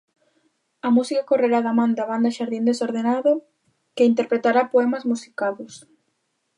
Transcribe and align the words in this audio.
A 0.87 0.89
música 0.95 1.27
correrá 1.29 1.59
da 1.65 1.73
man 1.79 1.91
da 1.97 2.05
banda 2.11 2.35
Xardín 2.37 2.63
Desordenado, 2.69 3.33
que 3.95 4.09
interpretará 4.11 4.61
poemas 4.73 5.03
musicados. 5.11 5.73